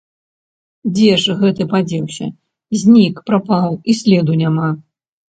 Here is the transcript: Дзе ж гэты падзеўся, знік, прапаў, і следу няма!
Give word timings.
Дзе 0.99 1.09
ж 1.23 1.35
гэты 1.41 1.67
падзеўся, 1.73 2.27
знік, 2.83 3.15
прапаў, 3.27 3.77
і 3.93 3.95
следу 3.99 4.39
няма! 4.41 4.71